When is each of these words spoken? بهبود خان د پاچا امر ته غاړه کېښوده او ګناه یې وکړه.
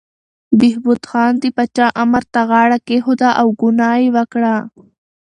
بهبود 0.59 1.01
خان 1.09 1.33
د 1.41 1.45
پاچا 1.57 1.87
امر 2.03 2.23
ته 2.33 2.41
غاړه 2.49 2.77
کېښوده 2.87 3.29
او 3.39 3.47
ګناه 3.59 3.97
یې 4.03 4.09
وکړه. 4.15 4.55